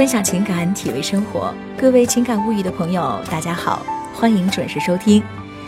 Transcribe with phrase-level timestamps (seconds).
[0.00, 1.52] 分享情感，体味生活。
[1.76, 3.84] 各位情感物语的朋友，大家好，
[4.14, 5.22] 欢迎准时收听。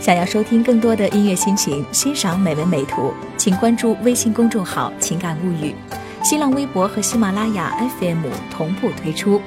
[0.00, 5.74] 想要收听更多的音乐心情，欣赏美文美图，请关注微信公众号“情感物语”，
[6.24, 9.42] 新浪微博和喜马拉雅 FM 同步推出。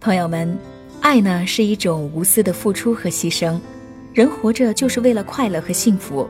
[0.00, 0.58] 朋友们，
[1.02, 3.60] 爱呢是一种无私的付出和牺牲。
[4.14, 6.26] 人活着就是为了快乐和幸福。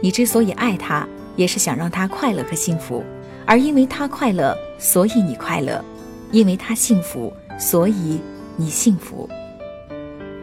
[0.00, 1.06] 你之所以爱他，
[1.36, 3.04] 也是想让他快乐和幸福。
[3.44, 5.84] 而因为他快乐，所以你快乐；
[6.32, 8.20] 因为他幸福，所以
[8.56, 9.28] 你幸福。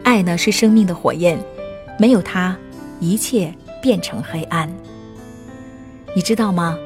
[0.02, 1.38] 爱呢是生命的火焰，
[1.98, 2.56] 没有它，
[3.00, 4.72] 一切变成黑暗。
[6.16, 6.78] 你知道吗？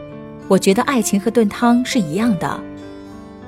[0.49, 2.61] 我觉得爱情和炖汤是一样的。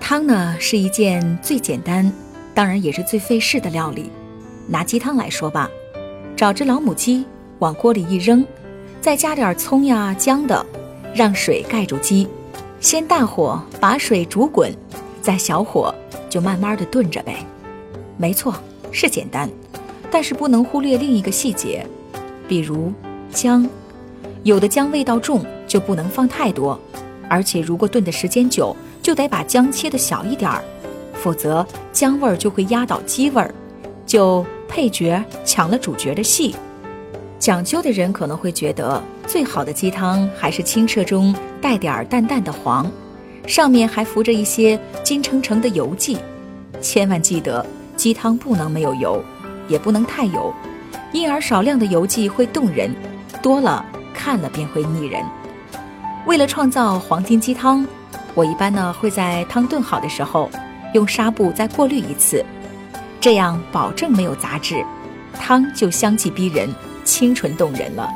[0.01, 2.11] 汤呢是一件最简单，
[2.55, 4.11] 当然也是最费事的料理。
[4.69, 5.69] 拿鸡汤来说吧，
[6.37, 7.27] 找只老母鸡，
[7.59, 8.47] 往锅里一扔，
[9.01, 10.65] 再加点葱呀姜的，
[11.15, 12.29] 让水盖住鸡。
[12.81, 14.75] 先大火把水煮滚，
[15.27, 15.93] 再小火
[16.31, 17.45] 就慢慢的炖着呗。
[18.17, 18.55] 没错，
[18.93, 19.51] 是简单，
[20.09, 21.85] 但是不能忽略另一个细节，
[22.47, 22.93] 比如
[23.33, 23.69] 姜，
[24.45, 26.79] 有的姜味道重就不能放太多，
[27.29, 30.63] 而且如果炖的时间久，就得把姜切的小一点儿，
[31.15, 33.53] 否则姜味儿就会压倒鸡味儿，
[34.07, 36.55] 就配角抢了主角的戏。
[37.41, 42.89] 讲究的人可能会觉得，最好的鸡汤还是清澈中带点淡淡的黄，
[43.47, 46.19] 上面还浮着一些金澄澄的油迹。
[46.81, 47.65] 千万记得，
[47.97, 49.23] 鸡汤不能没有油，
[49.69, 50.53] 也不能太油，
[51.13, 52.95] 因而少量的油迹会动人，
[53.41, 55.23] 多了看了便会腻人。
[56.27, 57.87] 为了创造黄金鸡汤，
[58.35, 60.51] 我一般呢会在汤炖好的时候，
[60.93, 62.45] 用纱布再过滤一次，
[63.21, 64.85] 这样保证没有杂质，
[65.39, 66.69] 汤就香气逼人。
[67.07, 68.13] 清纯动人了。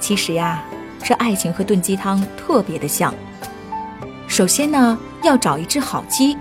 [0.00, 0.64] 其实呀，
[1.04, 3.14] 这爱情和炖鸡汤特别的像。
[4.34, 6.36] 首先呢，要找一只好鸡。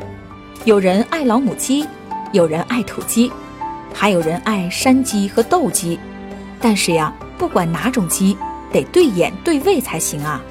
[0.66, 1.88] 有人爱老母鸡，
[2.32, 3.32] 有人爱土鸡，
[3.94, 6.00] 还有人爱山鸡和斗鸡。
[6.60, 8.36] 但是呀，不管哪种鸡，
[8.72, 10.42] 得对眼对味才行啊。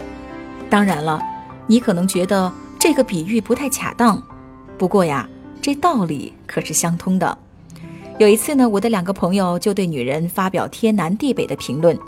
[0.71, 1.21] 当然了，
[1.66, 4.22] 你可能觉得这个比喻不太恰当，
[4.78, 5.28] 不过呀，
[5.61, 7.37] 这道理可是相通的。
[8.19, 11.99] 有一次呢，我的两个朋友就对女人发表天南地北的评论。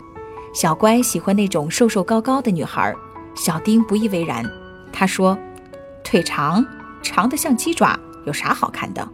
[0.53, 2.95] 小乖喜欢那种瘦瘦高高的女孩，
[3.35, 4.49] 小丁不以为然。
[4.97, 5.37] 他说
[6.05, 6.65] ：“腿长，
[7.03, 9.05] 长得像鸡爪，有啥好看的？”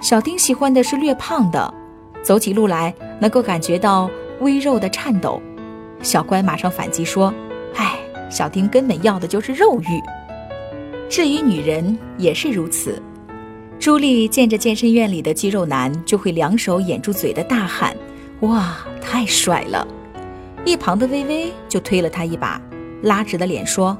[0.00, 1.74] 小丁喜欢的是略胖的，
[2.22, 4.08] 走起路来能够感觉到
[4.40, 5.42] 微肉的颤抖。
[6.00, 7.34] 小乖马上反击说
[7.74, 7.98] ：“哎，
[8.30, 10.00] 小丁根本要的就是肉欲。”
[11.10, 13.02] 至于女人也是如此。
[13.80, 17.96] 朱莉见着健身院里的肌肉男，就会两手掩住嘴的大喊
[18.40, 19.86] ：“哇，太帅了！”
[20.64, 22.60] 一旁的微微就推了他一把，
[23.02, 23.96] 拉直了脸说：“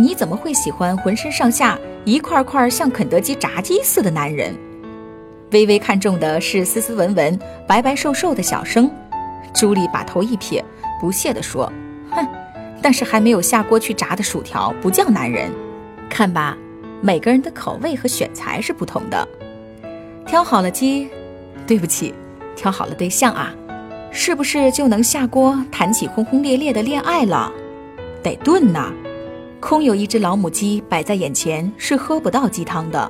[0.00, 4.56] 你怎么会喜欢浑身上下一块块像肯德基炸鸡似的男人？”
[5.52, 8.90] 微微看中的是斯斯文文、白白瘦瘦的小生。
[9.52, 10.64] 朱莉把头一撇，
[11.00, 11.70] 不屑地说
[12.10, 12.26] ：“哼，
[12.80, 15.50] 但是还没有下锅去炸的薯条不叫男人，
[16.08, 16.56] 看吧。”
[17.02, 19.26] 每个人的口味和选材是不同的，
[20.26, 21.08] 挑好了鸡，
[21.66, 22.14] 对不起，
[22.54, 23.54] 挑好了对象啊，
[24.10, 27.50] 是不是就能下锅谈起轰轰烈烈的恋爱了？
[28.22, 28.92] 得炖呐，
[29.70, 33.08] 空有一只老母鸡摆在眼前是喝不到鸡汤的。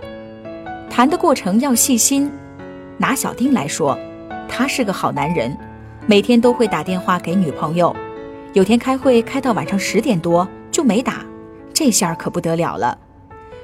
[0.90, 2.30] 谈的过程要细心。
[2.98, 3.98] 拿小丁来说，
[4.46, 5.56] 他是个好男人，
[6.06, 7.96] 每天都会打电话给女朋友。
[8.52, 11.24] 有天开会开到晚上十点多就没打，
[11.72, 12.98] 这下可不得了了。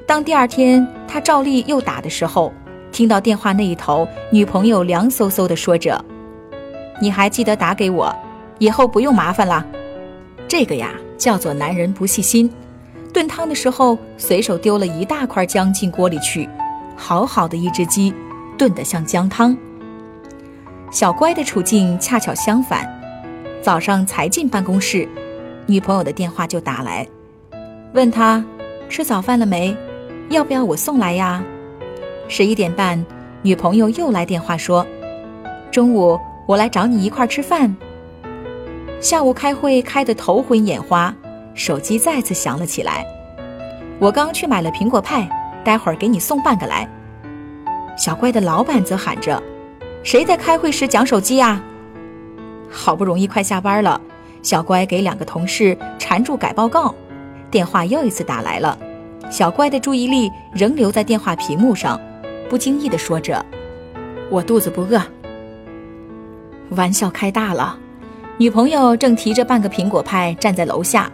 [0.07, 2.51] 当第二天他照例又打的时候，
[2.93, 6.03] 听到电话那一头女朋友凉飕飕地说着
[6.99, 8.17] ：“你还记得打给我，
[8.59, 9.67] 以后不用麻烦了。”
[10.49, 12.51] 这个呀叫做男人不细心。
[13.17, 16.47] 炖汤的时候随手丢了一大块姜进锅里去，
[16.95, 18.13] 好好的一只鸡，
[18.59, 19.57] 炖得像姜汤。
[20.91, 22.87] 小乖的处境恰巧相反，
[23.63, 25.09] 早上才进办公室，
[25.65, 27.09] 女朋友的电话就打来，
[27.95, 28.45] 问他
[28.91, 29.75] 吃早饭了没。
[30.29, 31.43] 要不要我送来呀？
[32.29, 33.03] 十一点半，
[33.41, 34.87] 女朋友又来电话说
[35.73, 37.75] ：“中午我来找你一块吃饭。”
[39.01, 41.15] 下午开会开得头昏眼花，
[41.57, 43.05] 手机再次响了起来。
[43.99, 45.29] 我刚去买了苹果派，
[45.65, 46.89] 待会儿给你送半个来。
[47.97, 49.43] 小乖的老板则喊着
[50.05, 51.61] ：“谁在开会时讲手机呀？”
[52.71, 53.99] 好不容易快下班了，
[54.43, 56.95] 小乖给两个同事缠住改报告，
[57.51, 58.79] 电话又一次打来了。
[59.31, 61.99] 小乖的注意力仍留在电话屏幕上，
[62.51, 63.45] 不经意地说着
[64.31, 65.01] ：“我肚子不饿。”
[66.71, 67.79] 玩笑开大了，
[68.37, 71.11] 女朋友正提着半个苹果派站在楼下，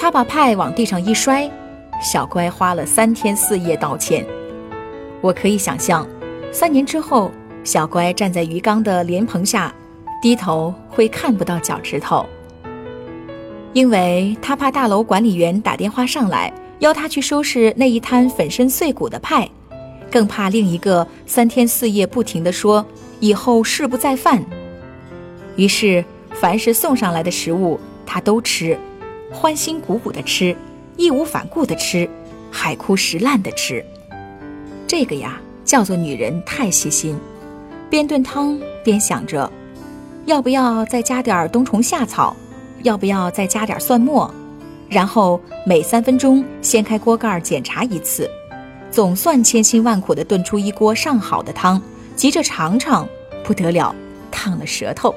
[0.00, 1.50] 他把派往地上一摔，
[2.00, 4.24] 小乖花了三天四夜道歉。
[5.20, 6.06] 我可以想象，
[6.52, 7.32] 三年之后，
[7.64, 9.74] 小乖站在鱼缸的莲蓬下，
[10.22, 12.24] 低头会看不到脚趾头，
[13.72, 19.50] 因为他怕大楼管理员打电话上来要他去收拾那一摊粉身碎骨的派，
[20.12, 22.86] 更怕另一个三天四夜不停地说
[23.18, 24.40] 以后誓不再犯。
[25.56, 26.04] 于是，
[26.34, 28.78] 凡是送上来的食物，他都吃，
[29.30, 30.56] 欢欣鼓舞的吃，
[30.96, 32.08] 义无反顾的吃，
[32.50, 33.84] 海枯石烂的吃。
[34.86, 37.18] 这个呀，叫做女人太细心，
[37.90, 39.50] 边炖汤边想着，
[40.24, 42.34] 要不要再加点冬虫夏草，
[42.82, 44.32] 要不要再加点蒜末，
[44.88, 48.28] 然后每三分钟掀开锅盖检查一次，
[48.90, 51.80] 总算千辛万苦地炖出一锅上好的汤，
[52.16, 53.06] 急着尝尝，
[53.44, 53.94] 不得了，
[54.30, 55.14] 烫了舌头。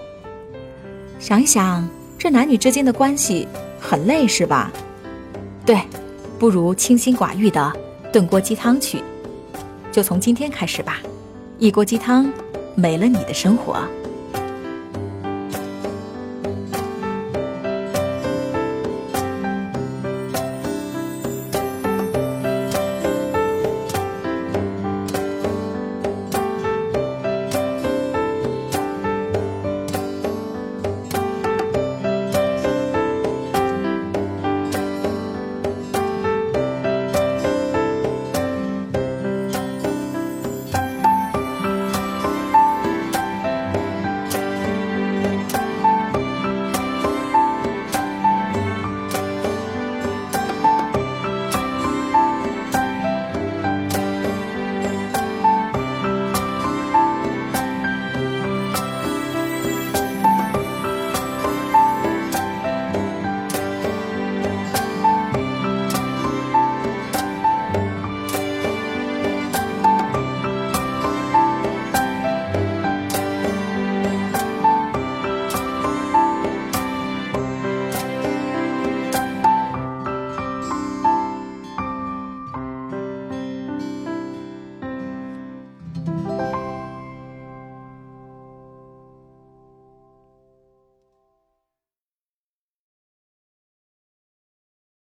[1.18, 1.88] 想一想，
[2.18, 3.48] 这男女之间的关系
[3.92, 4.72] 很累是吧？
[5.66, 5.82] 对，
[6.40, 7.74] 不如清心寡欲的
[8.10, 9.04] 炖锅鸡汤去。
[9.92, 11.00] 就从今天开始吧，
[11.60, 12.32] 一锅鸡汤，
[12.74, 13.86] 没了你的生活。